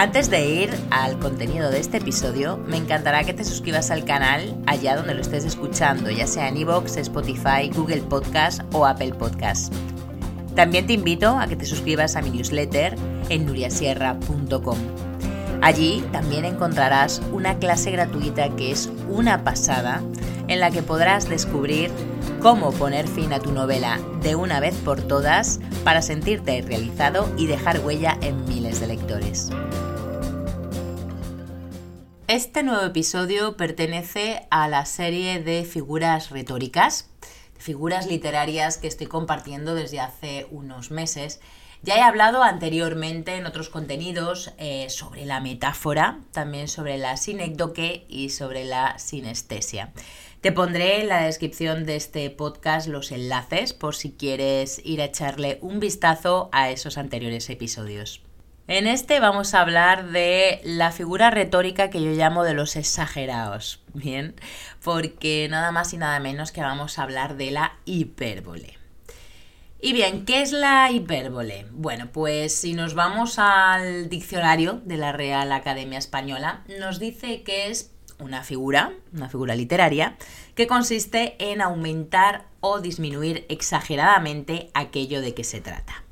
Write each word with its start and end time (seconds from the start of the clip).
Antes 0.00 0.30
de 0.30 0.48
ir 0.48 0.70
al 0.92 1.18
contenido 1.18 1.72
de 1.72 1.80
este 1.80 1.96
episodio, 1.96 2.56
me 2.68 2.76
encantará 2.76 3.24
que 3.24 3.34
te 3.34 3.44
suscribas 3.44 3.90
al 3.90 4.04
canal 4.04 4.56
allá 4.64 4.94
donde 4.94 5.12
lo 5.12 5.20
estés 5.20 5.44
escuchando, 5.44 6.08
ya 6.08 6.28
sea 6.28 6.46
en 6.46 6.56
iVoox, 6.56 6.98
Spotify, 6.98 7.68
Google 7.74 8.02
Podcast 8.02 8.62
o 8.72 8.86
Apple 8.86 9.14
Podcast. 9.14 9.74
También 10.54 10.86
te 10.86 10.92
invito 10.92 11.36
a 11.36 11.48
que 11.48 11.56
te 11.56 11.66
suscribas 11.66 12.14
a 12.14 12.22
mi 12.22 12.30
newsletter 12.30 12.94
en 13.28 13.44
nuriasierra.com. 13.44 14.78
Allí 15.62 16.04
también 16.12 16.44
encontrarás 16.44 17.20
una 17.32 17.58
clase 17.58 17.90
gratuita 17.90 18.54
que 18.54 18.70
es 18.70 18.88
una 19.08 19.42
pasada 19.42 20.00
en 20.46 20.60
la 20.60 20.70
que 20.70 20.84
podrás 20.84 21.28
descubrir 21.28 21.90
cómo 22.40 22.70
poner 22.70 23.08
fin 23.08 23.32
a 23.32 23.40
tu 23.40 23.50
novela 23.50 23.98
de 24.22 24.36
una 24.36 24.60
vez 24.60 24.76
por 24.76 25.02
todas 25.02 25.58
para 25.82 26.02
sentirte 26.02 26.62
realizado 26.62 27.28
y 27.36 27.48
dejar 27.48 27.80
huella 27.80 28.16
en 28.22 28.44
miles 28.44 28.78
de 28.78 28.86
lectores. 28.86 29.50
Este 32.28 32.62
nuevo 32.62 32.84
episodio 32.84 33.56
pertenece 33.56 34.46
a 34.50 34.68
la 34.68 34.84
serie 34.84 35.42
de 35.42 35.64
figuras 35.64 36.28
retóricas, 36.28 37.08
figuras 37.56 38.06
literarias 38.06 38.76
que 38.76 38.86
estoy 38.86 39.06
compartiendo 39.06 39.74
desde 39.74 40.00
hace 40.00 40.46
unos 40.50 40.90
meses. 40.90 41.40
Ya 41.80 41.96
he 41.96 42.02
hablado 42.02 42.42
anteriormente 42.42 43.36
en 43.36 43.46
otros 43.46 43.70
contenidos 43.70 44.52
eh, 44.58 44.90
sobre 44.90 45.24
la 45.24 45.40
metáfora, 45.40 46.18
también 46.30 46.68
sobre 46.68 46.98
la 46.98 47.16
sinécdoque 47.16 48.04
y 48.10 48.28
sobre 48.28 48.66
la 48.66 48.98
sinestesia. 48.98 49.94
Te 50.42 50.52
pondré 50.52 51.00
en 51.00 51.08
la 51.08 51.22
descripción 51.22 51.86
de 51.86 51.96
este 51.96 52.28
podcast 52.28 52.88
los 52.88 53.10
enlaces 53.10 53.72
por 53.72 53.96
si 53.96 54.12
quieres 54.12 54.82
ir 54.84 55.00
a 55.00 55.06
echarle 55.06 55.58
un 55.62 55.80
vistazo 55.80 56.50
a 56.52 56.68
esos 56.68 56.98
anteriores 56.98 57.48
episodios. 57.48 58.20
En 58.68 58.86
este 58.86 59.18
vamos 59.18 59.54
a 59.54 59.62
hablar 59.62 60.10
de 60.10 60.60
la 60.62 60.92
figura 60.92 61.30
retórica 61.30 61.88
que 61.88 62.02
yo 62.02 62.10
llamo 62.10 62.44
de 62.44 62.52
los 62.52 62.76
exagerados, 62.76 63.80
¿bien? 63.94 64.34
Porque 64.84 65.48
nada 65.50 65.72
más 65.72 65.94
y 65.94 65.96
nada 65.96 66.20
menos 66.20 66.52
que 66.52 66.60
vamos 66.60 66.98
a 66.98 67.04
hablar 67.04 67.38
de 67.38 67.50
la 67.50 67.78
hipérbole. 67.86 68.76
Y 69.80 69.94
bien, 69.94 70.26
¿qué 70.26 70.42
es 70.42 70.52
la 70.52 70.90
hipérbole? 70.90 71.64
Bueno, 71.70 72.08
pues 72.12 72.54
si 72.54 72.74
nos 72.74 72.92
vamos 72.92 73.38
al 73.38 74.10
diccionario 74.10 74.82
de 74.84 74.98
la 74.98 75.12
Real 75.12 75.50
Academia 75.52 75.98
Española, 75.98 76.62
nos 76.78 76.98
dice 76.98 77.42
que 77.44 77.70
es 77.70 77.90
una 78.18 78.44
figura, 78.44 78.92
una 79.14 79.30
figura 79.30 79.56
literaria, 79.56 80.18
que 80.54 80.66
consiste 80.66 81.36
en 81.38 81.62
aumentar 81.62 82.44
o 82.60 82.80
disminuir 82.80 83.46
exageradamente 83.48 84.68
aquello 84.74 85.22
de 85.22 85.32
que 85.32 85.44
se 85.44 85.62
trata. 85.62 86.04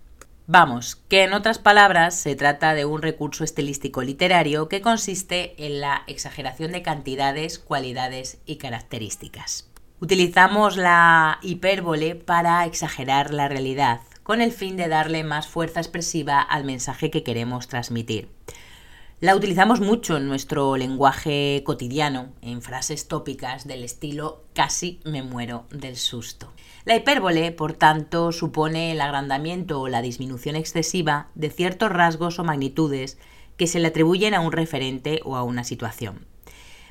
Vamos, 0.48 0.94
que 1.08 1.24
en 1.24 1.32
otras 1.32 1.58
palabras 1.58 2.14
se 2.14 2.36
trata 2.36 2.74
de 2.74 2.84
un 2.84 3.02
recurso 3.02 3.42
estilístico 3.42 4.02
literario 4.02 4.68
que 4.68 4.80
consiste 4.80 5.54
en 5.66 5.80
la 5.80 6.04
exageración 6.06 6.70
de 6.70 6.82
cantidades, 6.82 7.58
cualidades 7.58 8.38
y 8.46 8.56
características. 8.56 9.68
Utilizamos 9.98 10.76
la 10.76 11.40
hipérbole 11.42 12.14
para 12.14 12.64
exagerar 12.64 13.34
la 13.34 13.48
realidad, 13.48 14.02
con 14.22 14.40
el 14.40 14.52
fin 14.52 14.76
de 14.76 14.86
darle 14.86 15.24
más 15.24 15.48
fuerza 15.48 15.80
expresiva 15.80 16.40
al 16.40 16.62
mensaje 16.64 17.10
que 17.10 17.24
queremos 17.24 17.66
transmitir. 17.66 18.28
La 19.18 19.34
utilizamos 19.34 19.80
mucho 19.80 20.18
en 20.18 20.28
nuestro 20.28 20.76
lenguaje 20.76 21.62
cotidiano, 21.64 22.34
en 22.42 22.60
frases 22.60 23.08
tópicas 23.08 23.66
del 23.66 23.82
estilo 23.82 24.44
casi 24.52 25.00
me 25.06 25.22
muero 25.22 25.64
del 25.70 25.96
susto. 25.96 26.52
La 26.84 26.96
hipérbole, 26.96 27.50
por 27.50 27.72
tanto, 27.72 28.30
supone 28.30 28.92
el 28.92 29.00
agrandamiento 29.00 29.80
o 29.80 29.88
la 29.88 30.02
disminución 30.02 30.54
excesiva 30.54 31.28
de 31.34 31.48
ciertos 31.48 31.88
rasgos 31.88 32.38
o 32.38 32.44
magnitudes 32.44 33.16
que 33.56 33.66
se 33.66 33.78
le 33.80 33.88
atribuyen 33.88 34.34
a 34.34 34.40
un 34.40 34.52
referente 34.52 35.22
o 35.24 35.36
a 35.36 35.44
una 35.44 35.64
situación. 35.64 36.26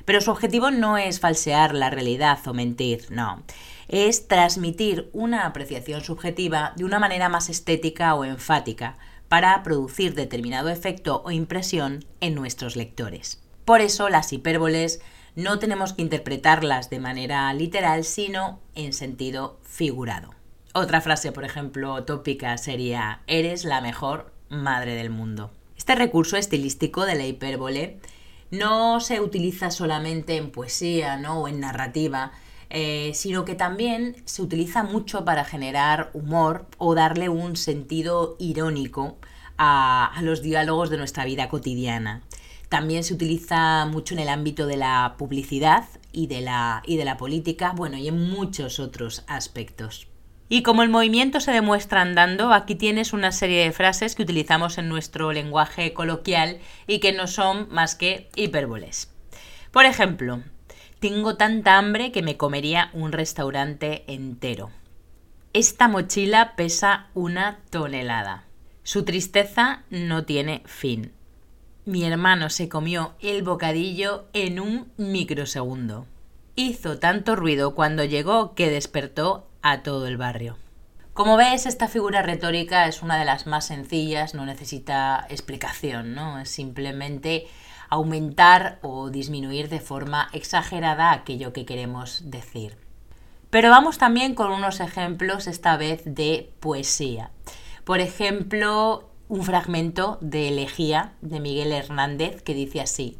Pero 0.04 0.20
su 0.20 0.32
objetivo 0.32 0.72
no 0.72 0.98
es 0.98 1.20
falsear 1.20 1.76
la 1.76 1.90
realidad 1.90 2.40
o 2.48 2.54
mentir, 2.54 3.06
no. 3.10 3.44
Es 3.86 4.26
transmitir 4.26 5.10
una 5.12 5.46
apreciación 5.46 6.00
subjetiva 6.00 6.72
de 6.74 6.84
una 6.84 6.98
manera 6.98 7.28
más 7.28 7.48
estética 7.48 8.16
o 8.16 8.24
enfática, 8.24 8.98
para 9.28 9.62
producir 9.62 10.14
determinado 10.14 10.68
efecto 10.68 11.22
o 11.24 11.30
impresión 11.30 12.04
en 12.20 12.34
nuestros 12.34 12.76
lectores. 12.76 13.42
Por 13.64 13.80
eso 13.80 14.08
las 14.08 14.32
hipérboles 14.32 15.00
no 15.34 15.58
tenemos 15.58 15.92
que 15.92 16.02
interpretarlas 16.02 16.88
de 16.88 16.98
manera 16.98 17.52
literal, 17.52 18.04
sino 18.04 18.60
en 18.74 18.92
sentido 18.92 19.58
figurado. 19.64 20.30
Otra 20.72 21.00
frase, 21.00 21.32
por 21.32 21.44
ejemplo, 21.44 22.04
tópica 22.04 22.56
sería 22.58 23.20
Eres 23.26 23.64
la 23.64 23.80
mejor 23.80 24.32
madre 24.48 24.94
del 24.94 25.10
mundo. 25.10 25.50
Este 25.76 25.94
recurso 25.94 26.36
estilístico 26.36 27.04
de 27.04 27.14
la 27.14 27.26
hipérbole 27.26 27.98
no 28.50 29.00
se 29.00 29.20
utiliza 29.20 29.70
solamente 29.70 30.36
en 30.36 30.50
poesía 30.50 31.16
¿no? 31.16 31.40
o 31.42 31.48
en 31.48 31.60
narrativa, 31.60 32.32
eh, 32.70 33.12
sino 33.14 33.44
que 33.44 33.54
también 33.54 34.16
se 34.24 34.42
utiliza 34.42 34.82
mucho 34.82 35.24
para 35.24 35.44
generar 35.44 36.10
humor 36.14 36.66
o 36.78 36.94
darle 36.94 37.28
un 37.28 37.56
sentido 37.56 38.36
irónico 38.38 39.16
a, 39.58 40.12
los 40.22 40.42
diálogos 40.42 40.90
de 40.90 40.96
nuestra 40.96 41.24
vida 41.24 41.48
cotidiana. 41.48 42.22
También 42.68 43.04
se 43.04 43.14
utiliza 43.14 43.86
mucho 43.86 44.14
en 44.14 44.20
el 44.20 44.28
ámbito 44.28 44.66
de 44.66 44.76
la 44.76 45.14
publicidad 45.16 45.84
y 46.12 46.26
de 46.26 46.40
la, 46.40 46.82
y 46.84 46.96
de 46.96 47.04
la 47.04 47.16
política, 47.16 47.72
bueno, 47.76 47.96
y 47.96 48.08
en 48.08 48.28
muchos 48.30 48.80
otros 48.80 49.24
aspectos. 49.28 50.08
Y 50.48 50.62
como 50.62 50.82
el 50.82 50.88
movimiento 50.88 51.40
se 51.40 51.52
demuestra 51.52 52.02
andando, 52.02 52.52
aquí 52.52 52.76
tienes 52.76 53.12
una 53.12 53.32
serie 53.32 53.64
de 53.64 53.72
frases 53.72 54.14
que 54.14 54.22
utilizamos 54.22 54.78
en 54.78 54.88
nuestro 54.88 55.32
lenguaje 55.32 55.92
coloquial 55.92 56.58
y 56.86 57.00
que 57.00 57.12
no 57.12 57.26
son 57.26 57.68
más 57.70 57.96
que 57.96 58.30
hipérboles. 58.36 59.12
Por 59.72 59.86
ejemplo, 59.86 60.42
tengo 61.08 61.36
tanta 61.36 61.78
hambre 61.78 62.10
que 62.10 62.20
me 62.20 62.36
comería 62.36 62.90
un 62.92 63.12
restaurante 63.12 64.02
entero. 64.08 64.72
Esta 65.52 65.86
mochila 65.86 66.56
pesa 66.56 67.10
una 67.14 67.60
tonelada. 67.70 68.42
Su 68.82 69.04
tristeza 69.04 69.84
no 69.88 70.24
tiene 70.24 70.64
fin. 70.64 71.12
Mi 71.84 72.04
hermano 72.04 72.50
se 72.50 72.68
comió 72.68 73.14
el 73.20 73.44
bocadillo 73.44 74.26
en 74.32 74.58
un 74.58 74.90
microsegundo. 74.96 76.06
Hizo 76.56 76.98
tanto 76.98 77.36
ruido 77.36 77.76
cuando 77.76 78.02
llegó 78.02 78.56
que 78.56 78.68
despertó 78.68 79.46
a 79.62 79.84
todo 79.84 80.08
el 80.08 80.16
barrio. 80.16 80.56
Como 81.12 81.36
ves, 81.36 81.66
esta 81.66 81.86
figura 81.86 82.22
retórica 82.22 82.88
es 82.88 83.00
una 83.00 83.16
de 83.16 83.26
las 83.26 83.46
más 83.46 83.68
sencillas, 83.68 84.34
no 84.34 84.44
necesita 84.44 85.24
explicación, 85.30 86.16
¿no? 86.16 86.40
Es 86.40 86.50
simplemente 86.50 87.46
aumentar 87.88 88.78
o 88.82 89.10
disminuir 89.10 89.68
de 89.68 89.80
forma 89.80 90.28
exagerada 90.32 91.12
aquello 91.12 91.52
que 91.52 91.66
queremos 91.66 92.22
decir. 92.30 92.76
Pero 93.50 93.70
vamos 93.70 93.98
también 93.98 94.34
con 94.34 94.50
unos 94.50 94.80
ejemplos, 94.80 95.46
esta 95.46 95.76
vez 95.76 96.02
de 96.04 96.52
poesía. 96.60 97.30
Por 97.84 98.00
ejemplo, 98.00 99.08
un 99.28 99.42
fragmento 99.42 100.18
de 100.20 100.48
Elegía 100.48 101.12
de 101.20 101.40
Miguel 101.40 101.72
Hernández 101.72 102.42
que 102.42 102.54
dice 102.54 102.80
así, 102.80 103.16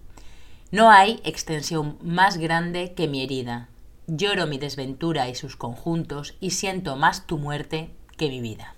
No 0.71 0.91
hay 0.91 1.21
extensión 1.25 1.99
más 2.03 2.39
grande 2.39 2.93
que 2.95 3.09
mi 3.09 3.23
herida. 3.23 3.69
Lloro 4.07 4.47
mi 4.47 4.59
desventura 4.59 5.29
y 5.29 5.35
sus 5.35 5.57
conjuntos 5.57 6.35
y 6.41 6.51
siento 6.51 6.97
más 6.97 7.27
tu 7.27 7.39
muerte 7.39 7.91
que 8.17 8.29
mi 8.29 8.41
vida. 8.41 8.76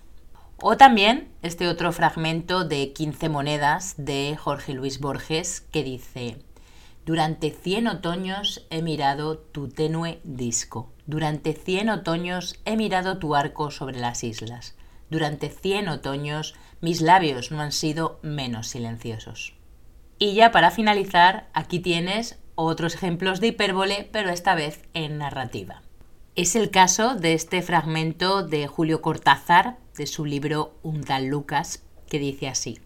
O 0.61 0.77
también 0.77 1.29
este 1.43 1.69
otro 1.69 1.93
fragmento 1.93 2.65
de 2.65 2.93
15 2.93 3.29
monedas 3.29 3.95
de 3.97 4.37
Jorge 4.37 4.75
Luis 4.75 4.99
Borges 4.99 5.61
que 5.61 5.85
dice, 5.85 6.39
durante 7.07 7.53
100 7.53 7.87
otoños 7.87 8.67
he 8.69 8.83
mirado 8.83 9.39
tu 9.39 9.69
tenue 9.69 10.21
disco, 10.25 10.93
durante 11.07 11.53
100 11.53 11.91
otoños 11.91 12.59
he 12.65 12.77
mirado 12.77 13.19
tu 13.19 13.37
arco 13.37 13.71
sobre 13.71 14.01
las 14.01 14.25
islas, 14.25 14.75
durante 15.11 15.49
100 15.49 15.91
otoños 15.91 16.57
mis 16.81 17.03
labios 17.03 17.53
no 17.53 17.61
han 17.61 17.73
sido 17.73 18.19
menos 18.23 18.67
silenciosos. 18.67 19.55
Y 20.19 20.35
ya 20.35 20.51
para 20.51 20.73
finalizar, 20.73 21.49
aquí 21.53 21.79
tienes 21.79 22.41
otros 22.57 22.97
ejemplos 22.97 23.39
de 23.39 23.49
hipérbole, 23.49 24.09
pero 24.11 24.31
esta 24.31 24.57
vez 24.57 24.83
en 24.93 25.19
narrativa. 25.19 25.83
Es 26.35 26.57
el 26.57 26.71
caso 26.71 27.15
de 27.15 27.35
este 27.35 27.63
fragmento 27.63 28.43
de 28.43 28.67
Julio 28.67 29.03
Cortázar 29.03 29.79
de 29.99 30.07
su 30.07 30.25
libro 30.25 30.79
Un 30.83 31.05
tal 31.05 31.27
Lucas, 31.27 31.83
que 32.09 32.19
dice 32.19 32.49
así. 32.49 32.79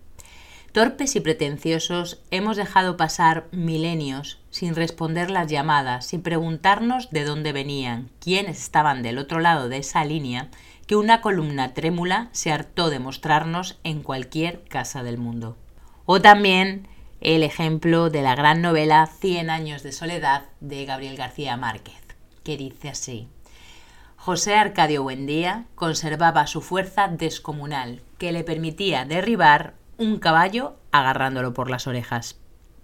Torpes 0.72 1.16
y 1.16 1.20
pretenciosos 1.20 2.22
hemos 2.30 2.56
dejado 2.56 2.96
pasar 2.96 3.46
milenios 3.52 4.40
sin 4.50 4.74
responder 4.74 5.30
las 5.30 5.50
llamadas, 5.50 6.06
sin 6.06 6.22
preguntarnos 6.22 7.10
de 7.10 7.24
dónde 7.24 7.52
venían, 7.52 8.10
quiénes 8.20 8.58
estaban 8.58 9.02
del 9.02 9.18
otro 9.18 9.38
lado 9.38 9.68
de 9.68 9.76
esa 9.76 10.02
línea, 10.04 10.48
que 10.86 10.96
una 10.96 11.20
columna 11.20 11.74
trémula 11.74 12.30
se 12.32 12.50
hartó 12.50 12.88
de 12.88 12.98
mostrarnos 12.98 13.78
en 13.84 14.02
cualquier 14.02 14.64
casa 14.64 15.02
del 15.02 15.18
mundo. 15.18 15.58
O 16.06 16.22
también 16.22 16.88
el 17.20 17.42
ejemplo 17.42 18.08
de 18.08 18.22
la 18.22 18.34
gran 18.34 18.62
novela 18.62 19.06
Cien 19.06 19.50
años 19.50 19.82
de 19.82 19.92
soledad 19.92 20.44
de 20.60 20.86
Gabriel 20.86 21.16
García 21.16 21.56
Márquez, 21.58 22.00
que 22.44 22.56
dice 22.56 22.88
así. 22.88 23.28
José 24.24 24.54
Arcadio 24.54 25.02
Buendía 25.02 25.66
conservaba 25.74 26.46
su 26.46 26.60
fuerza 26.60 27.08
descomunal, 27.08 28.02
que 28.18 28.30
le 28.30 28.44
permitía 28.44 29.04
derribar 29.04 29.74
un 29.98 30.20
caballo 30.20 30.76
agarrándolo 30.92 31.54
por 31.54 31.68
las 31.68 31.88
orejas. 31.88 32.38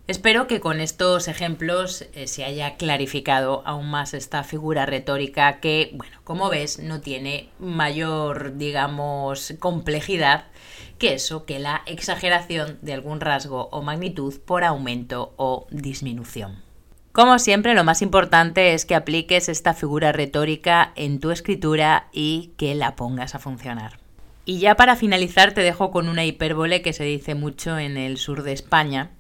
Espero 0.08 0.49
que 0.49 0.58
con 0.58 0.81
estos 0.81 1.29
ejemplos 1.29 2.02
eh, 2.12 2.26
se 2.26 2.44
haya 2.44 2.75
clarificado 2.75 3.62
aún 3.67 3.88
más 3.88 4.14
esta 4.14 4.43
figura 4.43 4.85
retórica 4.85 5.61
que, 5.61 5.93
bueno, 5.94 6.19
como 6.25 6.50
ves, 6.50 6.81
no 6.81 7.02
tiene 7.02 7.50
mayor, 7.61 8.56
digamos, 8.56 9.55
complejidad 9.61 10.46
que 10.99 11.14
eso, 11.14 11.44
que 11.44 11.61
la 11.61 11.82
exageración 11.87 12.81
de 12.82 12.94
algún 12.94 13.20
rasgo 13.20 13.69
o 13.70 13.81
magnitud 13.81 14.34
por 14.44 14.64
aumento 14.64 15.34
o 15.37 15.69
disminución. 15.70 16.68
Como 17.12 17.38
siempre, 17.38 17.75
lo 17.75 17.84
más 17.84 18.02
importante 18.02 18.75
es 18.75 18.84
que 18.84 18.94
apliques 18.94 19.49
esta 19.49 19.75
figura 19.75 20.12
retórica 20.12 20.93
en 20.94 21.20
tu 21.20 21.31
escritura 21.31 22.08
y 22.12 22.52
que 22.56 22.75
la 22.75 22.96
pongas 22.96 23.34
a 23.34 23.38
funcionar. 23.38 23.99
Y 24.44 24.60
ya 24.60 24.76
para 24.76 24.96
finalizar 24.96 25.52
te 25.52 25.60
dejo 25.62 25.90
con 25.90 26.08
una 26.08 26.25
hipérbole 26.25 26.81
que 26.81 26.93
se 26.93 27.05
dice 27.05 27.34
mucho 27.34 27.78
en 27.78 27.96
el 27.96 28.16
sur 28.19 28.43
de 28.43 28.52
España, 28.52 29.10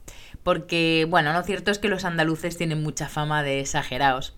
porque, 0.42 1.06
bueno, 1.08 1.32
lo 1.32 1.42
cierto 1.42 1.70
es 1.70 1.78
que 1.78 1.88
los 1.88 2.04
andaluces 2.04 2.56
tienen 2.56 2.82
mucha 2.82 3.08
fama 3.08 3.42
de 3.42 3.60
exagerados. 3.60 4.34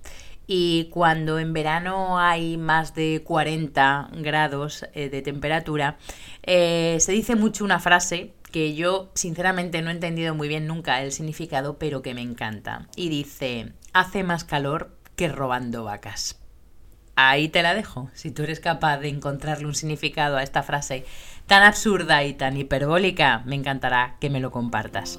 Y 0.47 0.89
cuando 0.91 1.39
en 1.39 1.53
verano 1.53 2.19
hay 2.19 2.57
más 2.57 2.95
de 2.97 3.23
40 3.25 4.11
grados 4.15 4.85
eh, 4.95 5.09
de 5.09 5.23
temperatura, 5.23 5.97
eh, 6.43 6.97
se 6.99 7.13
dice 7.13 7.37
mucho 7.37 7.65
una 7.65 7.79
frase 7.79 8.33
que 8.51 8.75
yo 8.75 9.11
sinceramente 9.15 9.83
no 9.83 9.91
he 9.91 9.95
entendido 9.95 10.35
muy 10.35 10.49
bien 10.49 10.67
nunca 10.67 11.03
el 11.03 11.13
significado, 11.13 11.79
pero 11.79 12.03
que 12.03 12.15
me 12.15 12.23
encanta. 12.23 12.89
Y 12.97 13.09
dice, 13.09 13.73
hace 13.93 14.23
más 14.23 14.45
calor 14.45 14.97
que 15.17 15.29
robando 15.29 15.85
vacas. 15.85 16.39
Ahí 17.17 17.49
te 17.49 17.63
la 17.63 17.75
dejo. 17.75 18.09
Si 18.15 18.31
tú 18.31 18.45
eres 18.45 18.61
capaz 18.61 18.99
de 18.99 19.09
encontrarle 19.09 19.67
un 19.67 19.75
significado 19.75 20.37
a 20.37 20.43
esta 20.43 20.63
frase 20.63 21.05
tan 21.47 21.63
absurda 21.63 22.25
y 22.25 22.35
tan 22.35 22.57
hiperbólica, 22.57 23.43
me 23.45 23.57
encantará 23.57 24.17
que 24.21 24.31
me 24.31 24.41
lo 24.41 24.51
compartas. 24.51 25.19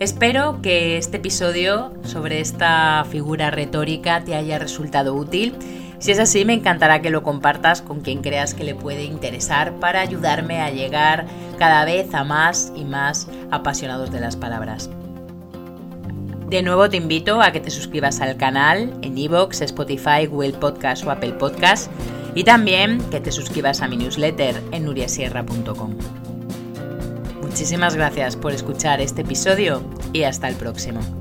Espero 0.00 0.60
que 0.62 0.96
este 0.96 1.18
episodio 1.18 1.92
sobre 2.04 2.40
esta 2.40 3.04
figura 3.10 3.50
retórica 3.50 4.24
te 4.24 4.34
haya 4.34 4.58
resultado 4.58 5.14
útil. 5.14 5.54
Si 6.00 6.10
es 6.10 6.18
así, 6.18 6.46
me 6.46 6.54
encantará 6.54 7.02
que 7.02 7.10
lo 7.10 7.22
compartas 7.22 7.82
con 7.82 8.00
quien 8.00 8.22
creas 8.22 8.54
que 8.54 8.64
le 8.64 8.74
puede 8.74 9.04
interesar 9.04 9.74
para 9.80 10.00
ayudarme 10.00 10.60
a 10.60 10.70
llegar 10.70 11.26
cada 11.58 11.84
vez 11.84 12.14
a 12.14 12.24
más 12.24 12.72
y 12.74 12.84
más 12.84 13.28
apasionados 13.50 14.10
de 14.10 14.20
las 14.20 14.34
palabras. 14.34 14.88
De 16.48 16.62
nuevo 16.62 16.88
te 16.88 16.96
invito 16.96 17.42
a 17.42 17.52
que 17.52 17.60
te 17.60 17.70
suscribas 17.70 18.20
al 18.22 18.38
canal 18.38 18.92
en 19.02 19.16
iVoox, 19.16 19.60
Spotify, 19.60 20.26
Google 20.26 20.54
Podcast 20.54 21.04
o 21.06 21.10
Apple 21.10 21.34
Podcast 21.34 21.92
y 22.34 22.44
también 22.44 22.98
que 23.10 23.20
te 23.20 23.30
suscribas 23.30 23.82
a 23.82 23.88
mi 23.88 23.98
newsletter 23.98 24.60
en 24.72 24.86
nuriasierra.com. 24.86 25.96
Muchísimas 27.42 27.94
gracias 27.94 28.36
por 28.36 28.52
escuchar 28.52 29.00
este 29.00 29.20
episodio 29.20 29.82
y 30.14 30.22
hasta 30.22 30.48
el 30.48 30.56
próximo. 30.56 31.19